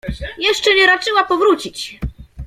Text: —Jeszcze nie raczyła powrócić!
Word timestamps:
—Jeszcze 0.47 0.75
nie 0.75 0.87
raczyła 0.87 1.23
powrócić! 1.23 1.99